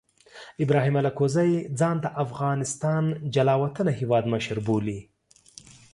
[0.63, 3.03] ابراهیم الکوزي ځان د افغانستان
[3.33, 4.99] جلا وطنه هیواد مشر بولي.